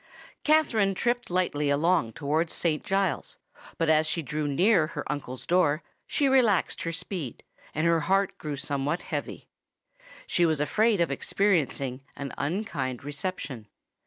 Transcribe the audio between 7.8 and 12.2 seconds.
her heart grew somewhat heavy. She was afraid of experiencing